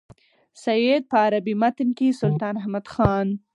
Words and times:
سید 0.63 1.03
په 1.11 1.17
عربي 1.25 1.53
متن 1.61 1.89
کې 1.97 2.17
سلطان 2.21 2.53
احمد 2.61 2.85
خان. 2.93 3.27